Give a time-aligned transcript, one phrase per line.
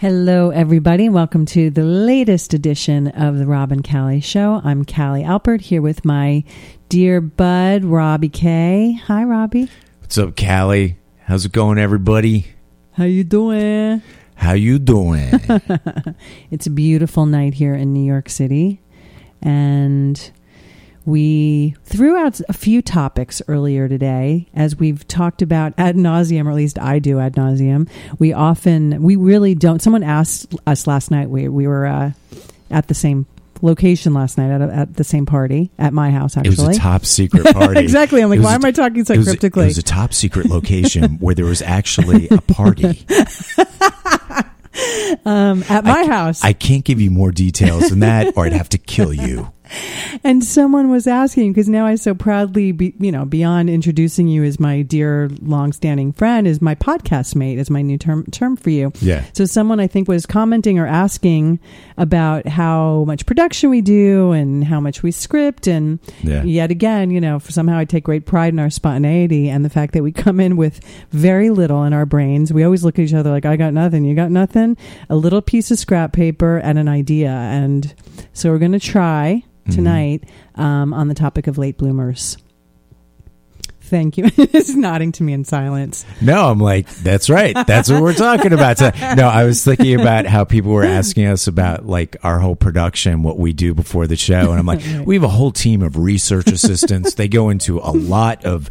[0.00, 1.08] Hello, everybody.
[1.08, 4.60] Welcome to the latest edition of the Rob and Callie Show.
[4.62, 6.44] I'm Callie Alpert here with my
[6.88, 8.92] dear bud, Robbie K.
[9.06, 9.68] Hi, Robbie.
[10.00, 10.98] What's up, Callie?
[11.24, 12.46] How's it going, everybody?
[12.92, 14.00] How you doing?
[14.36, 15.32] How you doing?
[16.52, 18.80] It's a beautiful night here in New York City,
[19.42, 20.30] and
[21.08, 26.50] we threw out a few topics earlier today, as we've talked about ad nauseum, or
[26.50, 27.88] at least I do ad nauseum.
[28.18, 29.80] We often, we really don't.
[29.80, 31.30] Someone asked us last night.
[31.30, 32.12] We we were uh,
[32.70, 33.24] at the same
[33.62, 36.36] location last night at, a, at the same party at my house.
[36.36, 37.80] Actually, it was a top secret party.
[37.80, 38.22] exactly.
[38.22, 39.64] I'm like, why a- am I talking so it was, cryptically?
[39.64, 43.06] It was a top secret location where there was actually a party.
[45.24, 46.44] um, at my house.
[46.44, 49.50] I can't give you more details than that, or I'd have to kill you.
[50.24, 54.42] And someone was asking because now I so proudly, be, you know, beyond introducing you
[54.44, 58.70] as my dear, longstanding friend, is my podcast mate, is my new term term for
[58.70, 58.92] you.
[59.00, 59.24] Yeah.
[59.32, 61.60] So someone I think was commenting or asking
[61.96, 66.42] about how much production we do and how much we script, and Yeah.
[66.44, 69.92] yet again, you know, somehow I take great pride in our spontaneity and the fact
[69.94, 72.52] that we come in with very little in our brains.
[72.52, 74.76] We always look at each other like, "I got nothing, you got nothing,"
[75.10, 77.92] a little piece of scrap paper and an idea, and
[78.32, 80.24] so we're going to try tonight
[80.54, 82.36] um, on the topic of late bloomers.
[83.88, 84.28] Thank you.
[84.58, 86.04] It's nodding to me in silence.
[86.20, 87.54] No, I'm like, that's right.
[87.66, 88.80] That's what we're talking about.
[88.80, 93.22] No, I was thinking about how people were asking us about like our whole production,
[93.22, 94.50] what we do before the show.
[94.50, 97.14] And I'm like, we have a whole team of research assistants.
[97.14, 98.68] they go into a lot of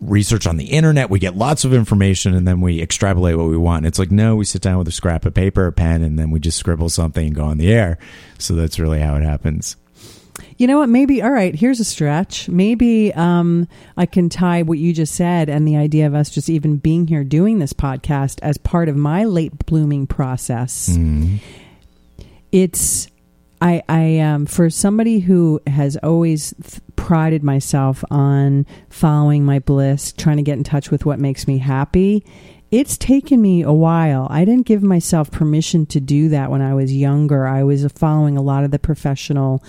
[0.00, 1.10] research on the internet.
[1.10, 3.78] We get lots of information and then we extrapolate what we want.
[3.78, 6.18] And it's like, no, we sit down with a scrap of paper, a pen, and
[6.18, 7.98] then we just scribble something and go on the air.
[8.38, 9.76] So that's really how it happens.
[10.56, 10.88] You know what?
[10.88, 12.48] Maybe, all right, here's a stretch.
[12.48, 16.48] Maybe um, I can tie what you just said and the idea of us just
[16.48, 20.88] even being here doing this podcast as part of my late blooming process.
[22.52, 23.08] It's,
[23.60, 30.12] I, I, um, for somebody who has always th- prided myself on following my bliss,
[30.12, 32.24] trying to get in touch with what makes me happy.
[32.70, 34.26] It's taken me a while.
[34.30, 37.46] I didn't give myself permission to do that when I was younger.
[37.46, 39.64] I was following a lot of the professional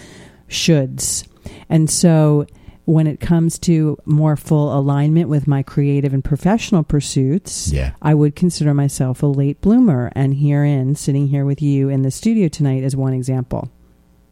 [0.49, 1.25] shoulds.
[1.69, 2.45] And so
[2.85, 7.91] when it comes to more full alignment with my creative and professional pursuits, Yeah.
[8.01, 10.11] I would consider myself a late bloomer.
[10.15, 13.69] And herein, sitting here with you in the studio tonight is one example.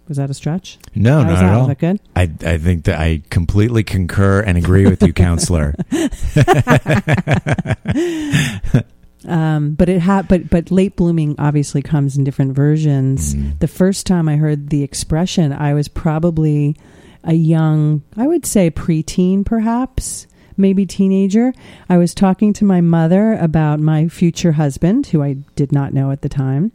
[0.07, 0.79] Was that a stretch?
[0.95, 1.67] No, How not at all.
[1.67, 1.99] that good?
[2.15, 5.75] I, I think that I completely concur and agree with you, counselor.
[9.25, 13.33] Um, but it ha- but but late blooming obviously comes in different versions.
[13.33, 13.59] Mm.
[13.59, 16.75] The first time I heard the expression, I was probably
[17.23, 21.53] a young, I would say preteen, perhaps maybe teenager.
[21.89, 26.11] I was talking to my mother about my future husband, who I did not know
[26.11, 26.71] at the time,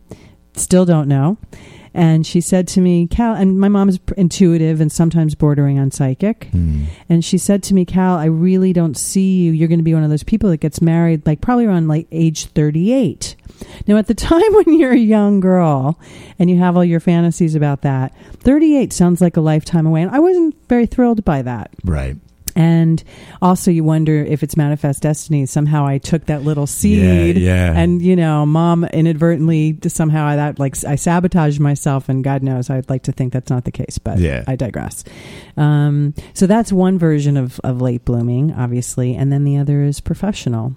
[0.55, 1.39] still don't know.
[1.95, 5.91] And she said to me, Cal, and my mom is intuitive and sometimes bordering on
[5.91, 6.49] psychic.
[6.53, 6.87] Mm.
[7.09, 9.53] And she said to me, Cal, I really don't see you.
[9.53, 12.07] You're going to be one of those people that gets married, like probably around like
[12.11, 13.37] age 38.
[13.87, 15.99] Now, at the time when you're a young girl
[16.39, 20.03] and you have all your fantasies about that, 38 sounds like a lifetime away.
[20.03, 21.71] And I wasn't very thrilled by that.
[21.85, 22.17] Right.
[22.55, 23.03] And
[23.41, 25.47] also, you wonder if it's manifest destiny.
[25.47, 27.73] Somehow, I took that little seed, yeah.
[27.75, 32.71] and you know, mom inadvertently somehow I that like I sabotaged myself, and God knows
[32.71, 34.45] I'd like to think that's not the case, but Yeah.
[34.47, 35.05] I digress.
[35.57, 40.01] Um, so that's one version of of late blooming, obviously, and then the other is
[40.01, 40.77] professional.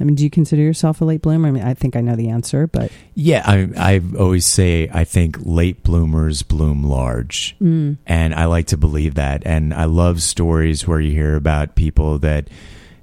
[0.00, 1.48] I mean, do you consider yourself a late bloomer?
[1.48, 5.04] I mean, I think I know the answer, but Yeah, I I always say I
[5.04, 9.42] think late bloomers bloom large, mm, and I like to believe that.
[9.44, 12.48] And I love stories where you hear about people that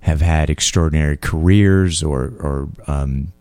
[0.02, 3.32] have had extraordinary careers or or um,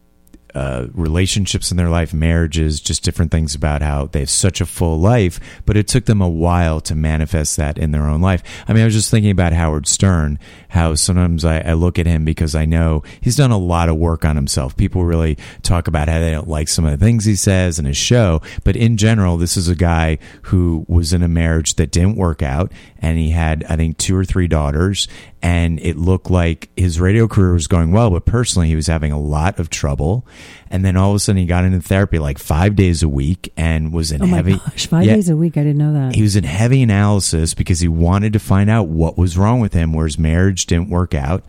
[0.56, 4.66] uh, relationships in their life, marriages, just different things about how they have such a
[4.66, 8.42] full life, but it took them a while to manifest that in their own life.
[8.66, 10.38] I mean, I was just thinking about Howard Stern,
[10.70, 13.96] how sometimes I, I look at him because I know he's done a lot of
[13.96, 14.74] work on himself.
[14.78, 17.84] People really talk about how they don't like some of the things he says in
[17.84, 21.90] his show, but in general, this is a guy who was in a marriage that
[21.90, 22.72] didn't work out,
[23.02, 25.06] and he had, I think, two or three daughters,
[25.42, 29.12] and it looked like his radio career was going well, but personally, he was having
[29.12, 30.26] a lot of trouble.
[30.70, 33.52] And then all of a sudden, he got into therapy like five days a week
[33.56, 34.56] and was in oh my heavy.
[34.56, 35.14] gosh, five Yeah.
[35.14, 35.56] days a week.
[35.56, 36.14] I didn't know that.
[36.14, 39.72] He was in heavy analysis because he wanted to find out what was wrong with
[39.74, 41.44] him, where his marriage didn't work out,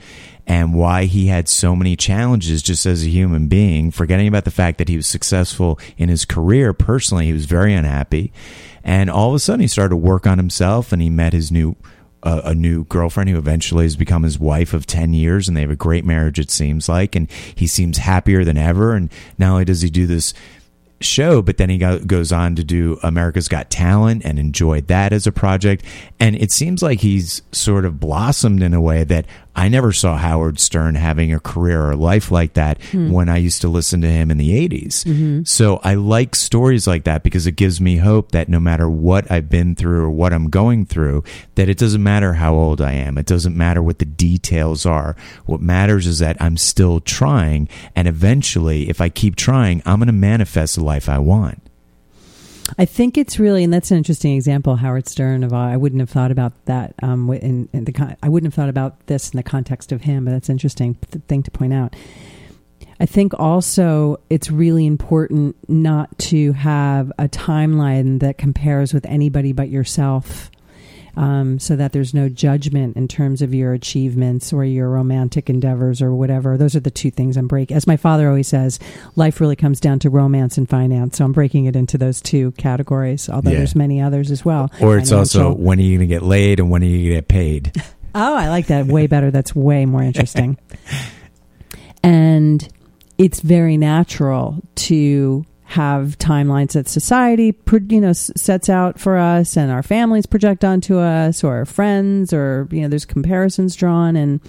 [0.46, 4.52] and why he had so many challenges just as a human being, forgetting about the
[4.52, 6.72] fact that he was successful in his career.
[6.74, 8.32] Personally, he was very unhappy.
[8.84, 11.52] And all of a sudden, he started to work on himself and he met his
[11.52, 11.76] new
[12.28, 15.62] a, a new girlfriend who eventually has become his wife of 10 years and they
[15.62, 19.52] have a great marriage it seems like and he seems happier than ever and not
[19.52, 20.34] only does he do this
[21.00, 25.14] show, but then he go, goes on to do America's Got Talent and enjoyed that
[25.14, 25.84] as a project.
[26.20, 30.18] And it seems like he's sort of blossomed in a way that I never saw
[30.18, 33.12] Howard Stern having a career or life like that Hmm.
[33.12, 35.04] when I used to listen to him in the 80s.
[35.04, 35.44] Mm-hmm.
[35.46, 39.32] So I like stories like that because it gives me hope that no matter what
[39.32, 41.24] I've been through or what I'm going through,
[41.56, 43.18] that it doesn't matter how old I am.
[43.18, 45.16] It doesn't matter what the details are.
[45.48, 47.68] What matters is that I'm still trying.
[47.96, 51.62] And eventually, if I keep trying, I'm going to manifest life I want.
[52.78, 54.76] I think it's really, and that's an interesting example.
[54.76, 56.96] Howard Stern of I wouldn't have thought about that.
[57.02, 60.26] Um, in, in the I wouldn't have thought about this in the context of him,
[60.26, 61.96] but that's interesting thing to point out.
[63.00, 69.54] I think also it's really important not to have a timeline that compares with anybody
[69.54, 70.50] but yourself.
[71.18, 76.00] Um, so that there's no judgment in terms of your achievements or your romantic endeavors
[76.00, 76.58] or whatever.
[76.58, 77.76] Those are the two things I'm breaking.
[77.76, 78.78] As my father always says,
[79.16, 81.18] life really comes down to romance and finance.
[81.18, 83.58] So I'm breaking it into those two categories, although Yeah.
[83.58, 84.72] there's many others as well.
[84.80, 87.10] Or it's also when are you going to get laid and when are you going
[87.10, 87.72] to get paid?
[88.16, 89.30] Oh, I like that way better.
[89.30, 90.58] That's way more interesting.
[92.04, 92.68] and
[93.18, 97.54] it's very natural to have timelines that society,
[97.90, 102.32] you know, sets out for us, and our families project onto us, or our friends,
[102.32, 104.40] or you know, there's comparisons drawn, and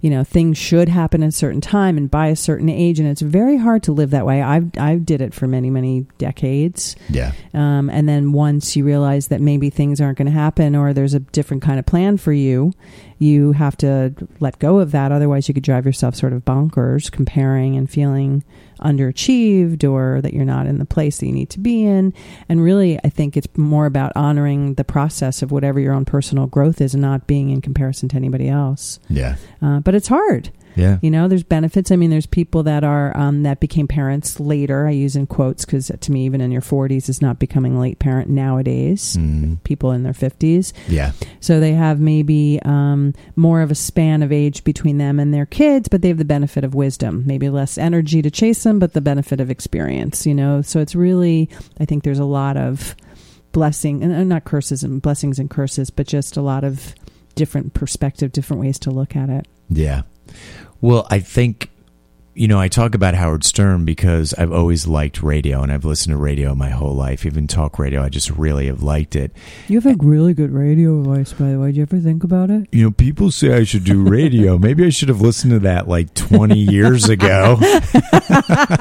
[0.00, 3.08] you know, things should happen at a certain time and by a certain age, and
[3.08, 4.42] it's very hard to live that way.
[4.42, 6.96] I've I did it for many many decades.
[7.08, 7.32] Yeah.
[7.52, 11.14] Um, and then once you realize that maybe things aren't going to happen or there's
[11.14, 12.72] a different kind of plan for you,
[13.18, 15.12] you have to let go of that.
[15.12, 18.42] Otherwise, you could drive yourself sort of bonkers, comparing and feeling
[18.80, 22.14] underachieved or that you're not in the place that you need to be in.
[22.48, 26.46] And really, I think it's more about honoring the process of whatever your own personal
[26.46, 28.98] growth is and not being in comparison to anybody else.
[29.08, 29.36] Yeah.
[29.60, 30.50] Uh, but it's hard.
[30.76, 30.98] Yeah.
[31.02, 31.90] You know, there's benefits.
[31.90, 34.86] I mean, there's people that are um, that became parents later.
[34.86, 37.98] I use in quotes because to me, even in your 40s, is not becoming late
[37.98, 39.16] parent nowadays.
[39.16, 41.12] Mm, People in their 50s, yeah.
[41.40, 45.46] so they have maybe um, more of a span of age between them and their
[45.46, 47.24] kids, but they have the benefit of wisdom.
[47.26, 50.26] Maybe less energy to chase them, but the benefit of experience.
[50.26, 51.48] You know, so it's really.
[51.78, 52.94] I think there's a lot of
[53.52, 56.94] blessing and not curses and blessings and curses, but just a lot of
[57.34, 59.46] different perspective, different ways to look at it.
[59.70, 60.02] Yeah.
[60.80, 61.70] Well, I think,
[62.34, 66.12] you know, I talk about Howard Stern because I've always liked radio and I've listened
[66.14, 68.02] to radio my whole life, even talk radio.
[68.02, 69.32] I just really have liked it.
[69.68, 71.68] You have a really good radio voice, by the way.
[71.68, 72.68] Did you ever think about it?
[72.72, 74.58] You know, people say I should do radio.
[74.58, 77.58] Maybe I should have listened to that like 20 years ago.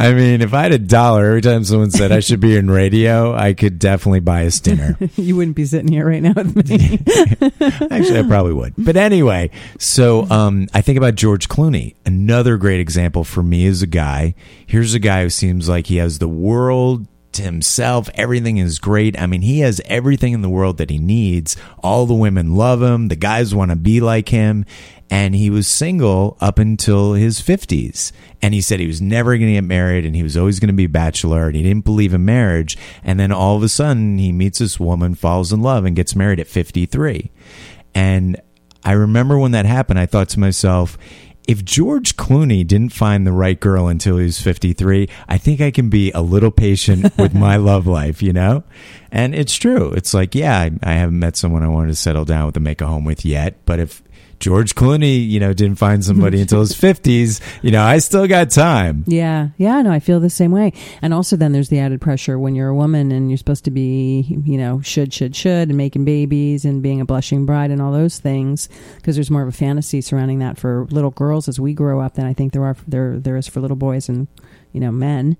[0.00, 2.70] I mean, if I had a dollar every time someone said I should be in
[2.70, 4.96] radio, I could definitely buy us dinner.
[5.16, 6.98] you wouldn't be sitting here right now with me.
[7.90, 8.72] Actually, I probably would.
[8.78, 11.96] But anyway, so um, I think about George Clooney.
[12.06, 14.34] Another great example for me is a guy.
[14.66, 18.08] Here's a guy who seems like he has the world to himself.
[18.14, 19.18] Everything is great.
[19.18, 21.56] I mean, he has everything in the world that he needs.
[21.82, 23.08] All the women love him.
[23.08, 24.64] The guys want to be like him.
[25.12, 28.12] And he was single up until his 50s.
[28.40, 30.68] And he said he was never going to get married and he was always going
[30.68, 32.78] to be bachelor and he didn't believe in marriage.
[33.02, 36.14] And then all of a sudden, he meets this woman, falls in love, and gets
[36.14, 37.30] married at 53.
[37.94, 38.40] And
[38.84, 40.96] I remember when that happened, I thought to myself,
[41.48, 45.70] if George Clooney didn't find the right girl until he was 53, I think I
[45.70, 48.62] can be a little patient with my love life, you know?
[49.10, 49.92] And it's true.
[49.92, 52.64] It's like, yeah, I, I haven't met someone I wanted to settle down with and
[52.64, 54.02] make a home with yet, but if
[54.40, 58.50] George Clooney, you know, didn't find somebody until his 50s, you know, I still got
[58.50, 59.04] time.
[59.06, 60.72] yeah, yeah, no, I feel the same way.
[61.02, 63.70] And also, then there's the added pressure when you're a woman and you're supposed to
[63.70, 67.82] be, you know, should, should, should, and making babies and being a blushing bride and
[67.82, 71.60] all those things, because there's more of a fantasy surrounding that for little girls as
[71.60, 74.26] we grow up than I think there are there there is for little boys and
[74.72, 75.36] you know men.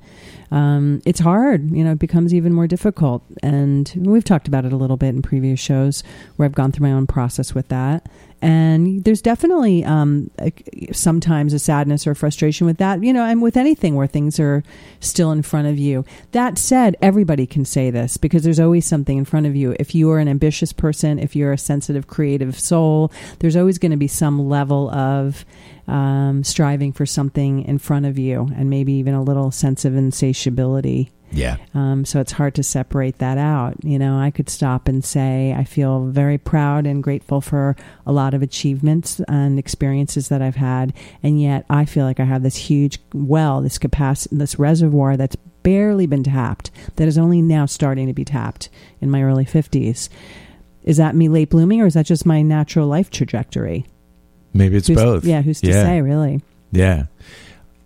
[0.51, 4.73] Um, it's hard, you know, it becomes even more difficult, and we've talked about it
[4.73, 6.03] a little bit in previous shows
[6.37, 8.09] where I've gone through my own process with that.
[8.43, 10.53] And there's definitely um, a-
[10.93, 14.63] sometimes a sadness or frustration with that, you know, and with anything where things are
[15.01, 16.05] still in front of you.
[16.33, 19.77] That said, everybody can say this because there's always something in front of you.
[19.79, 23.93] If you are an ambitious person, if you're a sensitive, creative soul, there's always going
[23.93, 25.45] to be some level of
[25.87, 29.97] um, striving for something in front of you and maybe even a little sense of
[29.97, 31.11] insatiability.
[31.33, 31.57] Yeah.
[31.75, 33.85] Um, so it's hard to separate that out.
[33.85, 38.13] You know, I could stop and say I feel very proud and grateful for a
[38.13, 42.43] lot of achievements and experiences that I've had, and yet I feel like I have
[42.43, 47.67] this huge well, this capacity, this reservoir that's barely been tapped, that is only now
[47.67, 48.69] starting to be tapped
[49.01, 50.11] in my early fifties.
[50.83, 53.87] Is that me late blooming or is that just my natural life trajectory?
[54.55, 55.25] Maybe it's Who's- both.
[55.25, 55.85] Yeah, who's to Yeah.
[55.85, 56.41] say, really?
[56.73, 57.05] Yeah.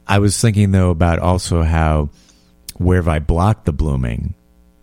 [0.07, 2.09] I was thinking though about also how
[2.79, 4.35] where have I blocked the blooming?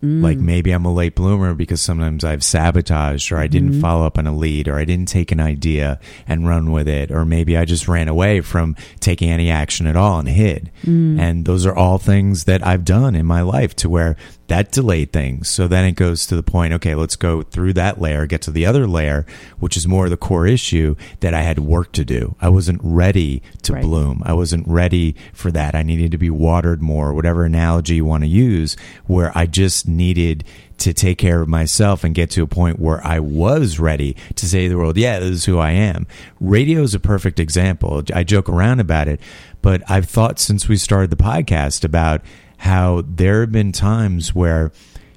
[0.04, 0.24] Mm.
[0.24, 3.82] Like maybe I'm a late bloomer because sometimes I've sabotaged or I didn't Mhm.
[3.82, 7.12] follow up on a lead or I didn't take an idea and run with it
[7.12, 10.72] or maybe I just ran away from taking any action at all and hid.
[10.88, 11.20] Mm.
[11.20, 14.16] And those are all things that I've done in my life to where
[14.52, 15.48] that delayed things.
[15.48, 18.52] So then it goes to the point, okay, let's go through that layer, get to
[18.52, 19.26] the other layer,
[19.60, 22.36] which is more the core issue that I had work to do.
[22.42, 23.82] I wasn't ready to Right.
[23.82, 24.22] bloom.
[24.26, 25.74] I wasn't ready for that.
[25.74, 29.88] I needed to be watered more, whatever analogy you want to use, where I just
[29.88, 30.44] needed
[30.80, 34.46] to take care of myself and get to a point where I was ready to
[34.46, 36.08] say to the world, yeah, this is who I am.
[36.42, 38.04] Radio is a perfect example.
[38.14, 39.22] I joke around about it,
[39.62, 42.22] but I've thought since we started the podcast about
[42.62, 44.72] how there have been times where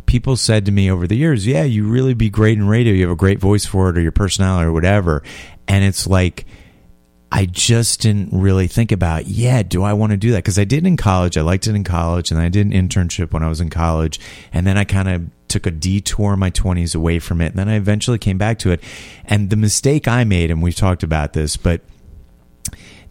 [0.07, 2.95] people said to me over the years, yeah, you really be great in radio.
[2.95, 5.23] You have a great voice for it or your personality or whatever.
[5.69, 6.47] And it's like,
[7.31, 10.39] I just didn't really think about, yeah, do I want to do that?
[10.39, 11.37] Because I did in college.
[11.37, 14.19] I liked it in college, and I did an internship when I was in college.
[14.51, 17.49] And then I kind of took a detour in my 20s away from it.
[17.49, 18.83] And then I eventually came back to it.
[19.27, 21.83] And the mistake I made, and we've talked about this, but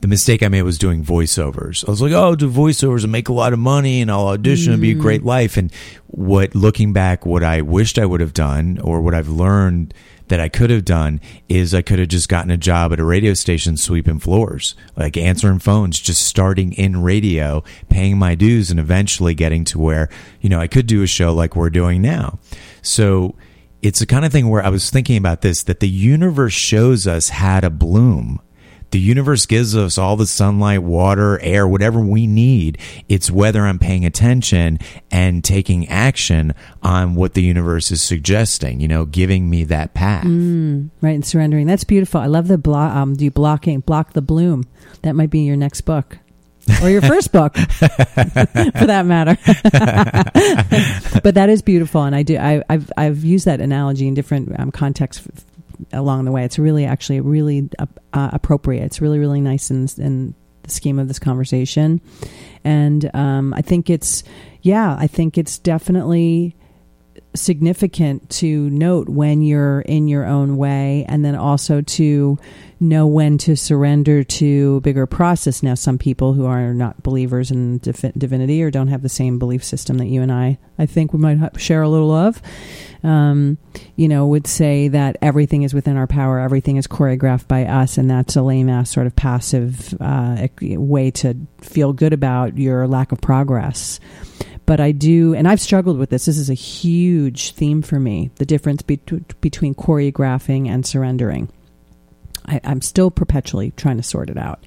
[0.03, 1.88] the mistake I made was doing voiceovers.
[1.88, 4.27] I was like, oh, I'll do voiceovers and make a lot of money and I'll
[4.27, 5.27] audition and be a great mm.
[5.27, 5.55] life.
[5.55, 5.72] And
[6.07, 9.93] what, looking back, what I wished I would have done or what I've learned
[10.27, 13.05] that I could have done is I could have just gotten a job at a
[13.05, 18.81] radio station sweeping floors, like answering phones, just starting in radio, paying my dues and
[18.81, 20.10] eventually getting to where,
[20.41, 22.39] you know, I could do a show like we're doing now.
[22.81, 23.36] So
[23.81, 27.07] it's the kind of thing where I was thinking about this that the universe shows
[27.07, 28.41] us how to bloom.
[28.94, 32.78] The universe gives us all the sunlight, water, air, whatever we need.
[33.10, 34.78] It's whether I'm paying attention
[35.10, 40.26] and taking action on what the universe is suggesting, you know, giving me that path.
[40.26, 41.66] Mm, right, and surrendering.
[41.66, 42.22] That's beautiful.
[42.22, 42.94] I love the block.
[42.96, 44.64] Um, do you blocking block the bloom?
[45.02, 46.20] That might be your next book,
[46.84, 49.40] or your first book, for that matter.
[51.24, 52.38] but that is beautiful, and I do.
[52.38, 55.28] I, I've I've used that analogy in different um, contexts
[55.92, 56.44] along the way.
[56.44, 58.84] It's really actually really uh, uh, appropriate.
[58.84, 62.01] It's really really nice in in the scheme of this conversation,
[62.63, 64.24] and um, I think it's
[64.62, 64.96] yeah.
[64.98, 66.56] I think it's definitely
[67.36, 72.38] significant to note when you're in your own way and then also to
[72.80, 77.80] know when to surrender to bigger process now some people who are not believers in
[77.80, 81.20] divinity or don't have the same belief system that you and i i think we
[81.20, 82.42] might share a little of
[83.03, 83.57] um,
[83.95, 87.98] you know would say that everything is within our power everything is choreographed by us
[87.98, 92.88] and that's a lame ass sort of passive uh, way to feel good about your
[92.88, 94.00] lack of progress
[94.65, 96.25] but I do, and I've struggled with this.
[96.25, 99.01] This is a huge theme for me the difference be-
[99.41, 101.50] between choreographing and surrendering.
[102.45, 104.65] I, I'm still perpetually trying to sort it out.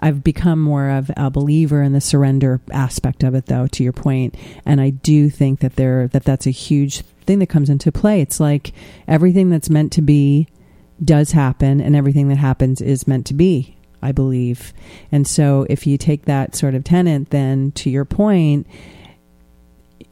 [0.00, 3.66] I've become more of a believer in the surrender aspect of it, though.
[3.66, 4.34] To your point,
[4.64, 8.20] and I do think that there that that's a huge thing that comes into play.
[8.20, 8.72] It's like
[9.08, 10.48] everything that's meant to be
[11.02, 13.76] does happen, and everything that happens is meant to be.
[14.02, 14.72] I believe,
[15.10, 18.66] and so if you take that sort of tenant, then to your point,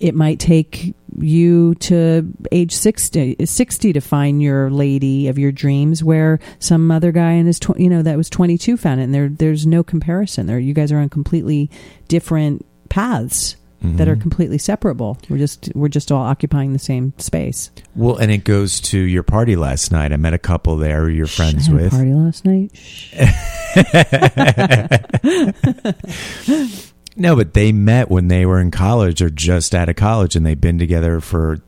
[0.01, 6.03] it might take you to age 60, 60 to find your lady of your dreams
[6.03, 9.15] where some other guy in his tw- you know that was 22 found it and
[9.15, 11.71] there there's no comparison there you guys are on completely
[12.09, 14.23] different paths that are Mhm.
[14.23, 18.81] completely separable we're just we're just all occupying the same space Well, and it goes
[18.81, 20.11] to your party last night.
[20.11, 21.91] I met a couple there you're friends Shh, a with.
[21.91, 23.13] party last night Shh.
[27.17, 30.45] No, but they met when they were in college or just out of college, and
[30.45, 31.59] they've been together for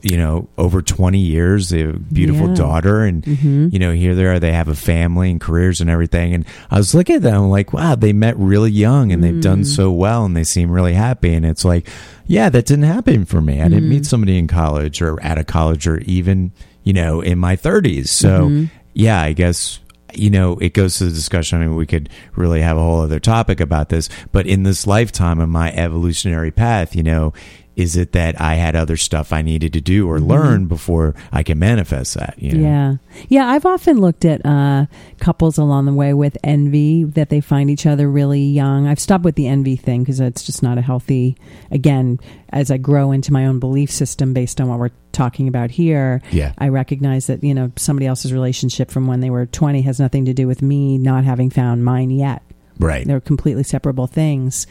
[0.00, 1.68] you know over twenty years.
[1.68, 2.54] They have a beautiful Yeah.
[2.54, 3.70] daughter, and Mhm.
[3.70, 4.38] you know here they are.
[4.40, 6.32] They have a family and careers and everything.
[6.32, 9.60] And I was looking at them like, wow, they met really young, and they've done
[9.60, 9.66] Mm.
[9.66, 11.34] so well, and they seem really happy.
[11.34, 11.86] And it's like,
[12.26, 13.60] yeah, that didn't happen for me.
[13.60, 13.88] I didn't Mm.
[13.90, 18.10] meet somebody in college or out of college or even you know in my thirties.
[18.10, 18.70] So Mhm.
[18.94, 19.80] yeah, I guess
[20.18, 21.60] you know it goes to the discussion.
[21.60, 24.86] I mean, we could really have a whole other topic about this, but in this
[24.86, 27.32] lifetime of my evolutionary path, you know,
[27.76, 31.42] is it that I had other stuff I needed to do or learn before I
[31.42, 32.34] can manifest that?
[32.38, 32.60] You know?
[32.60, 32.94] Yeah.
[33.28, 33.48] Yeah.
[33.48, 34.86] I've often looked at uh,
[35.18, 38.86] couples along the way with envy that they find each other really young.
[38.86, 41.36] I've stopped with the envy thing because it's just not a healthy,
[41.70, 45.70] again, as I grow into my own belief system based on what we're talking about
[45.70, 46.52] here, Yeah.
[46.58, 50.24] I recognize that, you know, somebody else's relationship from when they were 20 has nothing
[50.26, 52.42] to do with me not having found mine yet.
[52.78, 53.06] Right.
[53.06, 54.66] They're completely separable things.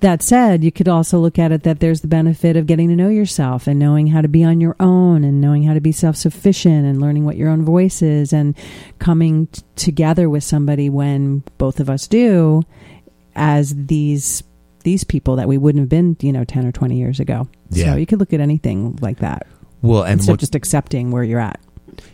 [0.00, 2.96] That said, you could also look at it that there's the benefit of getting to
[2.96, 5.92] know yourself and knowing how to be on your own and knowing how to be
[5.92, 8.56] self sufficient and learning what your own voice is and
[8.98, 12.62] coming t- together with somebody when both of us do
[13.36, 14.42] as these
[14.84, 17.48] these people that we wouldn't have been, you know, 10 or 20 years ago.
[17.70, 17.92] Yeah.
[17.92, 19.46] So you could look at anything like that
[19.82, 21.60] Well, and instead of just accepting where you're at.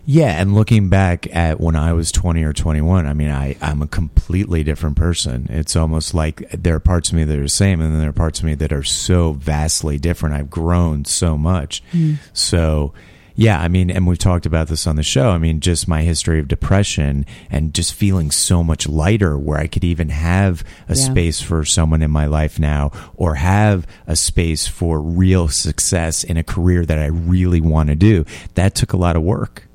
[0.04, 3.82] Yeah, and looking back at when I was 20 or 21, I mean, I, I'm
[3.82, 5.46] a completely different person.
[5.50, 8.10] It's almost like there are parts of me that are the same, and then there
[8.10, 10.34] are parts of me that are so vastly different.
[10.34, 11.82] I've grown so much.
[11.92, 12.14] Hmm.
[12.32, 12.92] So,
[13.36, 15.30] yeah, I mean, and we've talked about this on the show.
[15.30, 19.66] I mean, just my history of depression and just feeling so much lighter where I
[19.66, 21.04] could even have a Yeah.
[21.04, 26.36] space for someone in my life now or have a space for real success in
[26.36, 28.26] a career that I really want to do.
[28.56, 29.66] That took a lot of work.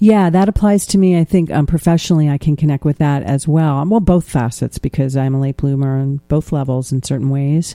[0.00, 1.18] Yeah, that applies to me.
[1.18, 3.84] I think um, professionally, I can connect with that as well.
[3.86, 7.74] Well, both facets because I'm a late bloomer on both levels in certain ways.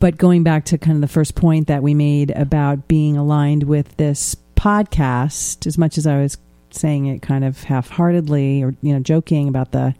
[0.00, 3.62] But going back to kind of the first point that we made about being aligned
[3.64, 6.38] with this podcast, as much as I was
[6.70, 9.94] saying it kind of half-heartedly or you know joking about the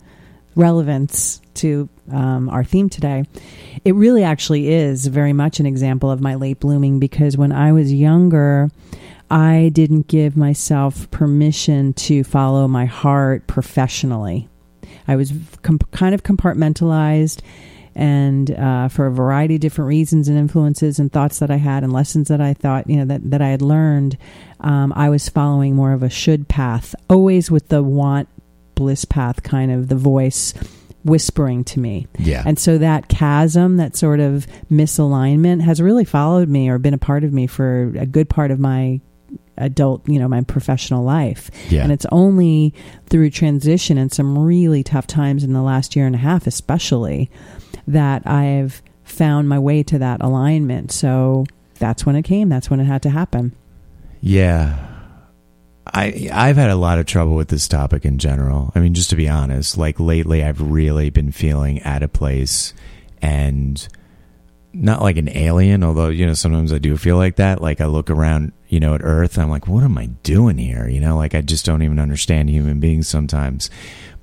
[0.57, 3.25] relevance to um, our theme today,
[3.85, 7.73] it really actually is very much an example of my late blooming because when I
[7.73, 8.71] was younger.
[9.31, 14.49] I didn't give myself permission to follow my heart professionally.
[15.09, 15.33] I was
[15.91, 17.41] kind of compartmentalized,
[17.95, 21.83] and uh, for a variety of different reasons and influences and thoughts that I had
[21.83, 24.17] and lessons that I thought you know that that I had learned,
[24.61, 28.29] um, I was following more of a should path, always with the want
[28.75, 30.55] bliss path kind of the voice
[31.05, 32.07] whispering to me.
[32.19, 32.43] Yeah.
[32.45, 36.99] And so that chasm, that sort of misalignment has really followed me or been a
[36.99, 39.01] part of me for a good part of my
[39.59, 41.51] adult, you know, my professional life.
[41.71, 41.83] Yeah.
[41.83, 42.75] And it's only
[43.07, 47.31] through transition and some really tough times in the last year and a half, especially,
[47.87, 50.93] that I've found my way to that alignment.
[50.93, 51.47] So
[51.79, 52.49] that's when it came.
[52.49, 53.55] That's when it had to happen.
[54.21, 54.95] Yeah.
[55.87, 58.73] I I've had a lot of trouble with this topic in general.
[58.75, 62.75] I mean, just to be honest, like lately I've really been feeling out of place
[63.23, 63.87] and
[64.83, 67.61] not like an alien, although, you know, sometimes I do feel like that.
[67.61, 70.59] Like I look around, you know, at Earth and I'm like, what am I doing
[70.59, 70.87] here?
[70.87, 73.71] You know, like I just don't even understand human beings sometimes.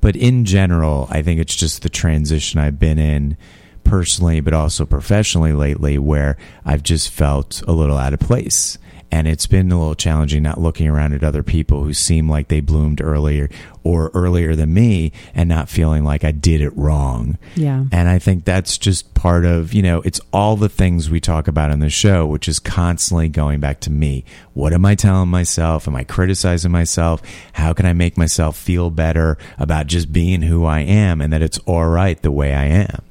[0.02, 3.38] But in general, I think it's just the transition I've been in
[3.84, 8.78] personally, but also professionally lately, where I've just felt a little out of place.
[9.14, 12.48] And it's been a little challenging not looking around at other people who seem like
[12.48, 13.48] they bloomed earlier
[13.84, 17.38] or earlier than me and not feeling like I did it wrong.
[17.54, 17.84] Yeah.
[17.92, 21.48] And I think that's just part of, you know, it's all the things we talk
[21.48, 24.26] about on the show, which is constantly going back to me.
[24.56, 25.88] What am I telling myself?
[25.88, 27.22] Am I criticizing myself?
[27.52, 31.44] How can I make myself feel better about just being who I am and that
[31.44, 33.04] it's all right the way I am?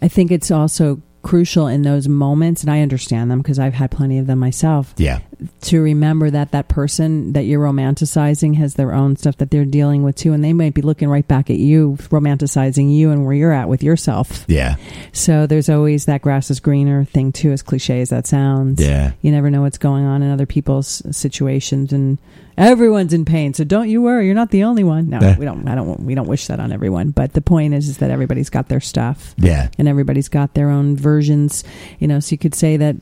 [0.00, 3.90] I think it's also crucial in those moments, and I understand them because I've had
[3.90, 4.94] plenty of them myself.
[4.96, 5.20] Yeah.
[5.62, 10.02] To remember that that person that you're romanticizing has their own stuff that they're dealing
[10.02, 13.34] with too and they might be looking right back at you romanticizing you and where
[13.34, 14.76] you're at with yourself Yeah.
[15.12, 19.12] so there's always that grass is greener thing too as cliche as that sounds Yeah.
[19.22, 22.18] you never know what's going on in other people's situations and
[22.58, 25.66] everyone's in pain so don't you worry you're not the only one no we don't
[25.66, 28.50] i don't we don't wish that on everyone but the point is is that everybody's
[28.50, 29.68] got their stuff Yeah.
[29.78, 31.64] and everybody's got their own versions
[31.98, 32.96] you know so you could say that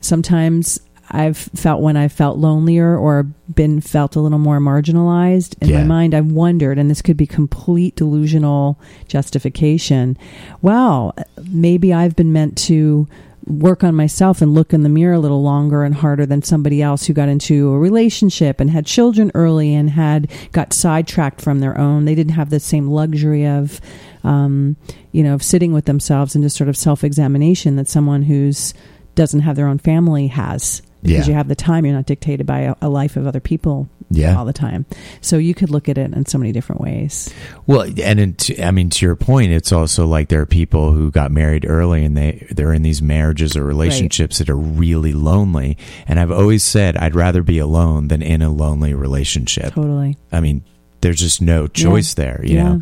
[0.00, 0.80] sometimes
[1.12, 5.78] i've felt when i've felt lonelier or been felt a little more marginalized in Yeah.
[5.80, 10.16] my mind i've wondered and this could be complete delusional justification.
[10.62, 11.14] Well
[11.50, 13.06] maybe i've been meant to
[13.46, 16.80] work on myself and look in the mirror a little longer and harder than somebody
[16.80, 21.58] else who got into a relationship and had children early and had got sidetracked from
[21.58, 22.04] their own.
[22.04, 23.80] They didn't have the same luxury of
[24.22, 24.76] um,
[25.10, 28.74] you know of sitting with themselves and just sort of self-examination that someone who's
[29.16, 31.32] doesn't have their own family has because Yeah.
[31.32, 34.36] you have the time you're not dictated by a, a life of other people Yeah.
[34.38, 34.86] all the time
[35.20, 37.32] so you could look at it in so many different ways
[37.66, 41.30] Well, and I mean, to your point, it's also like there are people who got
[41.30, 45.76] married early and they they're in these marriages or relationships that are really lonely.
[46.06, 49.72] And I've always said I'd rather be alone than in a lonely relationship.
[49.74, 50.62] totally I mean,
[51.00, 52.62] there's just no choice there, you Yeah.
[52.64, 52.80] know.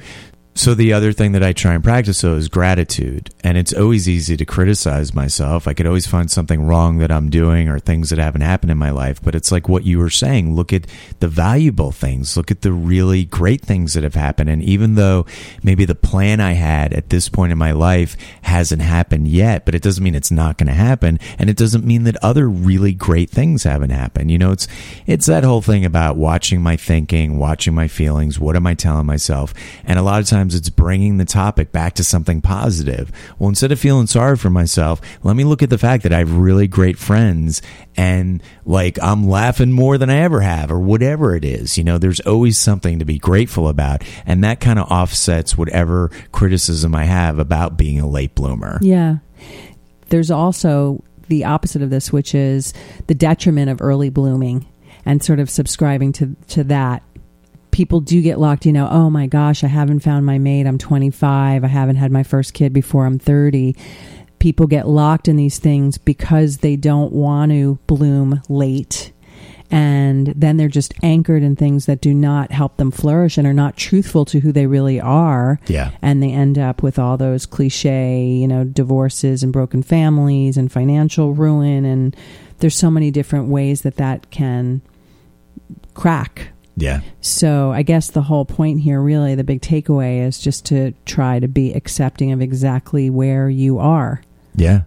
[0.60, 3.30] So the other thing that I try and practice though is gratitude.
[3.42, 5.66] And it's always easy to criticize myself.
[5.66, 8.76] I could always find something wrong that I'm doing or things that haven't happened in
[8.76, 9.22] my life.
[9.22, 10.54] But it's like what you were saying.
[10.54, 10.86] Look at
[11.20, 12.36] the valuable things.
[12.36, 14.50] Look at the really great things that have happened.
[14.50, 15.24] And even though
[15.62, 19.74] maybe the plan I had at this point in my life hasn't happened yet, but
[19.74, 21.18] it doesn't mean it's not going to happen.
[21.38, 24.30] And it doesn't mean that other really great things haven't happened.
[24.30, 24.68] You know, it's,
[25.06, 28.38] it's that whole thing about watching my thinking, watching my feelings.
[28.38, 29.54] What am I telling myself?
[29.86, 33.10] And a lot of times sometimes it's bringing the topic back to something positive.
[33.38, 36.18] Well, instead of feeling sorry for myself, let me look at the fact that I
[36.18, 37.62] have really great friends
[37.96, 41.78] and like I'm laughing more than I ever have or whatever it is.
[41.78, 44.02] You know, there's always something to be grateful about.
[44.26, 48.78] And that kind of offsets whatever criticism I have about being a late bloomer.
[48.82, 49.16] Yeah.
[50.08, 52.74] There's also the opposite of this, which is
[53.06, 54.66] the detriment of early blooming
[55.04, 57.02] and sort of subscribing to, to that.
[57.70, 60.66] People do get locked, you know, oh my gosh, I haven't found my mate.
[60.66, 61.64] I'm 25.
[61.64, 63.76] I haven't had my first kid before I'm 30.
[64.38, 69.12] People get locked in these things because they don't want to bloom late
[69.70, 73.52] and then they're just anchored in things that do not help them flourish and are
[73.52, 75.60] not truthful to who they really are.
[75.68, 75.92] Yeah.
[76.02, 80.72] And they end up with all those cliche, you know, divorces and broken families and
[80.72, 81.84] financial ruin.
[81.84, 82.16] And
[82.58, 84.82] there's so many different ways that that can
[85.94, 86.48] crack.
[86.80, 87.00] Yeah.
[87.20, 91.38] So I guess the whole point here, really, the big takeaway is just to try
[91.38, 94.22] to be accepting of exactly where you are.
[94.56, 94.82] Yeah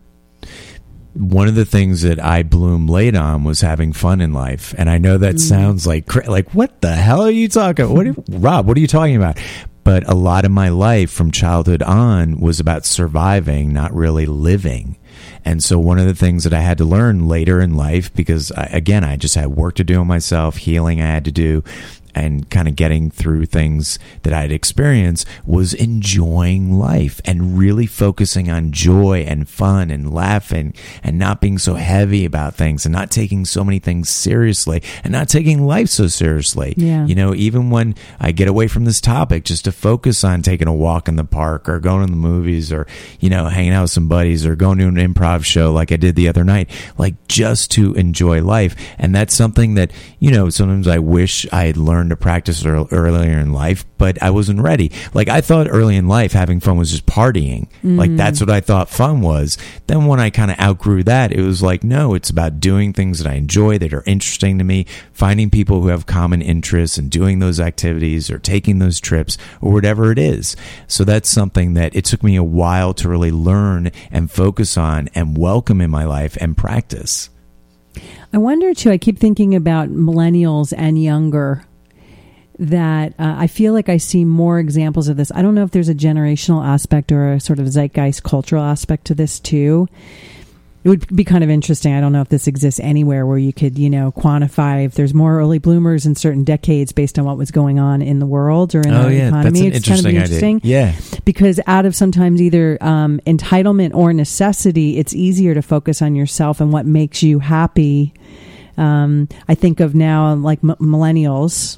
[1.14, 4.90] one of the things that I bloom late on was having fun in life, and
[4.90, 5.40] I know that mm.
[5.40, 7.94] sounds like like what the hell are you talking?
[7.94, 8.68] What, are, Rob?
[8.68, 9.40] What are you talking about?
[9.84, 14.98] But a lot of my life from childhood on was about surviving, not really living.
[15.46, 18.52] And so one of the things that I had to learn later in life, because
[18.52, 21.64] I, again, I just had work to do on myself, healing I had to do,
[22.16, 28.50] and kind of getting through things that I'd experienced was enjoying life and really focusing
[28.50, 30.74] on joy and fun and laughing
[31.04, 35.12] and not being so heavy about things and not taking so many things seriously and
[35.12, 36.74] not taking life so seriously.
[36.78, 37.06] Yeah.
[37.06, 40.68] You know, even when I get away from this topic, just to focus on taking
[40.68, 42.88] a walk in the park or going to the movies or,
[43.20, 45.98] you know, hanging out with some buddies or going to an improv show like I
[45.98, 48.76] did the other night, like just to enjoy life.
[48.98, 53.40] And that's something that, you know, sometimes I wish I had learned to practice earlier
[53.40, 54.92] in life, but I wasn't ready.
[55.14, 57.68] Like I thought early in life having fun was just partying.
[57.84, 57.98] Mm.
[57.98, 59.58] Like that's what I thought fun was.
[59.88, 63.20] Then when I kind of outgrew that, it was like, no, it's about doing things
[63.20, 67.10] that I enjoy that are interesting to me, finding people who have common interests and
[67.10, 70.56] doing those activities or taking those trips or whatever it is.
[70.88, 75.10] So that's something that it took me a while to really learn and focus on
[75.16, 77.30] and welcome in my life and practice.
[78.32, 81.64] I wonder too, I keep thinking about millennials and younger
[82.70, 85.32] that uh, I feel like I see more examples of this.
[85.34, 89.06] I don't know if there's a generational aspect or a sort of zeitgeist cultural aspect
[89.06, 89.88] to this too.
[90.84, 91.94] It would be kind of interesting.
[91.94, 95.14] I don't know if this exists anywhere where you could, you know, quantify if there's
[95.14, 98.76] more early bloomers in certain decades based on what was going on in the world
[98.76, 99.68] or in oh, our yeah, economy.
[99.68, 100.58] it's kind of interesting.
[100.58, 100.94] Idea.
[100.94, 101.20] Yeah.
[101.24, 106.60] Because out of sometimes either um, entitlement or necessity, it's easier to focus on yourself
[106.60, 108.14] and what makes you happy.
[108.76, 111.78] Um, I think of now like m- millennials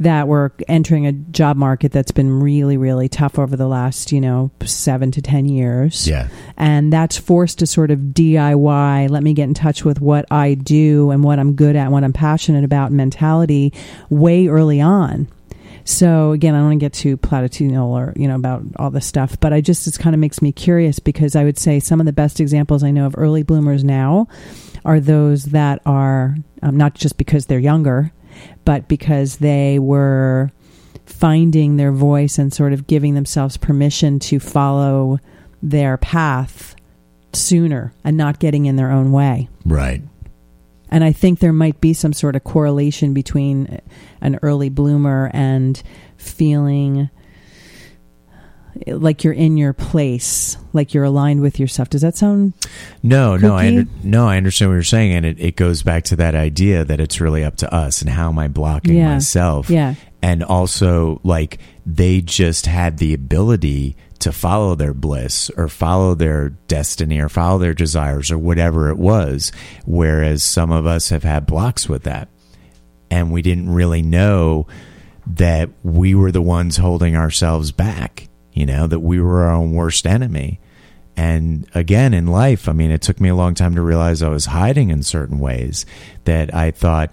[0.00, 4.20] that we're entering a job market that's been really, really tough over the last, you
[4.20, 6.08] know, seven to 10 years.
[6.08, 6.28] Yeah.
[6.56, 10.54] And that's forced to sort of DIY, let me get in touch with what I
[10.54, 13.74] do and what I'm good at, and what I'm passionate about mentality
[14.08, 15.28] way early on.
[15.84, 19.06] So again, I don't want to get too platitudinal or you know about all this
[19.06, 22.00] stuff, but I just it kind of makes me curious because I would say some
[22.00, 24.28] of the best examples I know of early bloomers now
[24.84, 28.12] are those that are um, not just because they're younger,
[28.70, 30.52] but because they were
[31.04, 35.18] finding their voice and sort of giving themselves permission to follow
[35.60, 36.76] their path
[37.32, 39.48] sooner and not getting in their own way.
[39.64, 40.02] Right.
[40.88, 43.80] And I think there might be some sort of correlation between
[44.20, 45.82] an early bloomer and
[46.16, 47.10] feeling
[48.86, 51.90] like you're in your place, like you're aligned with yourself.
[51.90, 52.54] Does that sound?
[53.02, 56.04] No, no, I under, no, I understand what you're saying, and it, it goes back
[56.04, 59.14] to that idea that it's really up to us and how am I blocking yeah.
[59.14, 59.70] myself?
[59.70, 66.14] Yeah, and also like they just had the ability to follow their bliss or follow
[66.14, 69.50] their destiny or follow their desires or whatever it was,
[69.86, 72.28] whereas some of us have had blocks with that,
[73.10, 74.66] and we didn't really know
[75.26, 79.72] that we were the ones holding ourselves back you know, that we were our own
[79.72, 80.60] worst enemy.
[81.16, 84.28] And again, in life, I mean, it took me a long time to realize I
[84.28, 85.84] was hiding in certain ways
[86.24, 87.12] that I thought,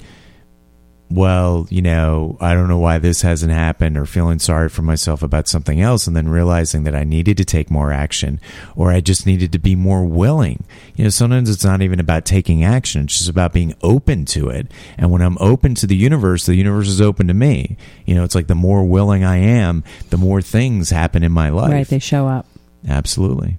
[1.10, 5.24] well, you know, I don't know why this hasn't happened, or feeling sorry for myself
[5.24, 8.42] about something else, and then realizing that I needed to take more action,
[8.76, 10.66] or I just needed to be more willing.
[10.96, 14.50] You know, sometimes it's not even about taking action, it's just about being open to
[14.50, 14.70] it.
[14.98, 17.78] And when I'm open to the universe, the universe is open to me.
[18.06, 21.50] You know, it's like the more willing I am, the more things happen in my
[21.50, 21.72] life.
[21.72, 22.48] Right, they show up.
[22.88, 23.58] Absolutely.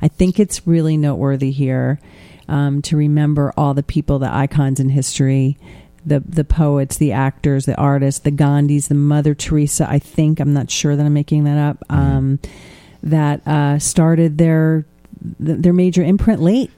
[0.00, 2.00] I think it's really noteworthy here
[2.48, 5.58] um, to remember all the people, the icons in history
[6.04, 9.88] the the poets, the actors, the artists, the Gandhis, the Mother Teresa.
[9.88, 11.78] I think I'm not sure that I'm making that up.
[11.88, 11.94] Mm-hmm.
[11.94, 12.38] Um,
[13.02, 14.86] that uh, started their
[15.38, 16.70] their major imprint late.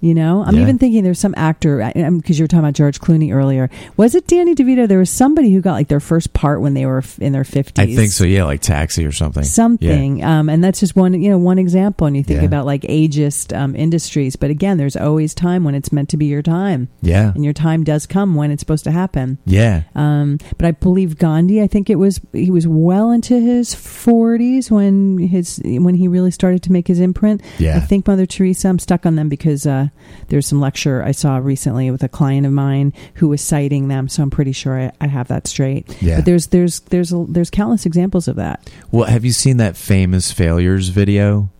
[0.00, 0.62] You know, I'm Yeah.
[0.62, 3.68] even thinking there's some actor because you were talking about George Clooney earlier.
[3.96, 4.88] Was it Danny DeVito?
[4.88, 7.78] There was somebody who got like their first part when they were in their 50s.
[7.82, 8.24] I think so.
[8.24, 9.44] Yeah, like Taxi or something.
[9.44, 12.46] something um, and that's just one you know one example and you think Yeah.
[12.46, 16.26] about like ageist um, industries but again there's always time when it's meant to be
[16.26, 17.32] your time Yeah.
[17.34, 19.82] and your time does come when it's supposed to happen Yeah.
[19.94, 24.70] um, but i believe gandhi i think it was he was well into his 40s
[24.70, 27.76] when his when he really started to make his imprint Yeah.
[27.76, 29.88] i think mother teresa i'm stuck on them because uh,
[30.28, 34.08] there's some lecture i saw recently with a client of mine who was citing them
[34.08, 36.16] so i'm pretty sure i, I have that straight Yeah.
[36.16, 39.76] but there's there's there's a, there's countless examples of that Well, have you seen that
[39.76, 41.50] famous failures video?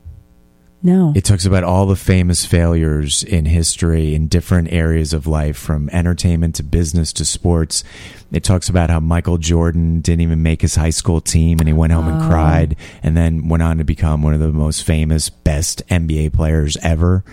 [0.83, 5.57] no It talks about all the famous failures in history in different areas of life,
[5.59, 7.85] from entertainment to business to sports.
[8.33, 11.73] It talks about how Michael Jordan didn't even make his high school team and he
[11.73, 12.29] went home and Oh.
[12.29, 16.77] cried and then went on to become one of the most famous, best NBA players
[16.83, 17.25] ever.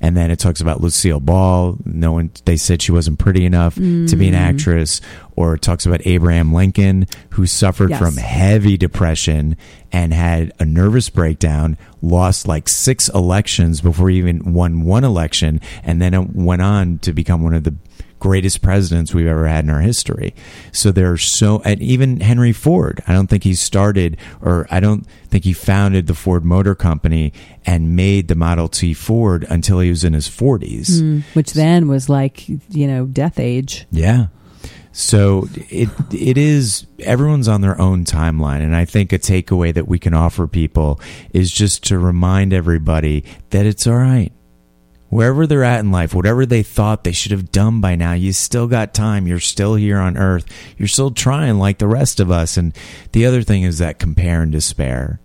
[0.00, 1.76] And then it talks about Lucille Ball.
[1.84, 3.80] No one, they said she wasn't pretty enough to
[4.16, 4.38] be an mm.
[4.38, 5.00] actress.
[5.36, 7.98] Or it talks about Abraham Lincoln, who suffered Yes.
[7.98, 9.56] from heavy depression
[9.90, 15.60] and had a nervous breakdown, lost like six elections before he even won one election,
[15.82, 17.74] and then it went on to become one of the
[18.24, 20.34] greatest presidents we've ever had in our history.
[20.72, 24.80] So there are so, and even Henry Ford, I don't think he started, or I
[24.80, 27.34] don't think he founded the Ford Motor Company
[27.66, 31.02] and made the Model T Ford until he was in his 40s.
[31.02, 34.28] Mm, which then was like you know death age Yeah.
[34.92, 39.86] So it it is everyone's on their own timeline and I think a takeaway that
[39.86, 40.98] we can offer people
[41.34, 44.32] is just to remind everybody that it's all right.
[45.08, 48.32] Wherever they're at in life, whatever they thought they should have done by now, you
[48.32, 49.26] still got time.
[49.26, 50.44] You're still here on earth.
[50.76, 52.56] You're still trying like the rest of us.
[52.56, 52.76] And
[53.12, 55.20] the other thing is that compare and despair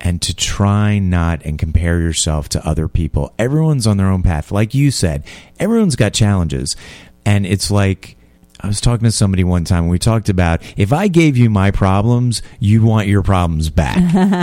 [0.00, 3.34] and to try not and compare yourself to other people.
[3.38, 4.50] Everyone's on their own path.
[4.50, 5.24] Like you said,
[5.58, 6.76] everyone's got challenges.
[7.24, 8.16] And it's like,
[8.62, 11.50] I was talking to somebody one time and we talked about if I gave you
[11.50, 13.96] my problems, you want your problems back.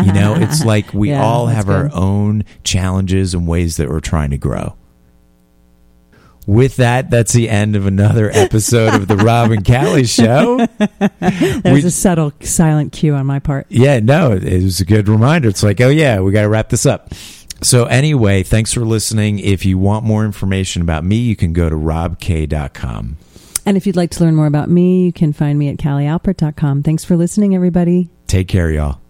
[0.06, 3.99] you know, it's like we Yeah, all have our own challenges and ways that we're
[3.99, 4.75] trying to grow.
[6.45, 10.65] With that, that's the end of another episode of the Rob and Callie Show.
[11.19, 13.65] There's a subtle silent cue on my part.
[13.69, 15.49] Yeah, no, it was a good reminder.
[15.49, 17.13] It's like, oh yeah, we got to wrap this up.
[17.63, 19.39] So anyway, thanks for listening.
[19.39, 23.17] If you want more information about me, you can go to robk.com.
[23.67, 26.84] And if you'd like to learn more about me, you can find me at calliealpert.com.
[26.84, 28.10] Thanks for listening, everybody.
[28.25, 29.01] Take care, y'all.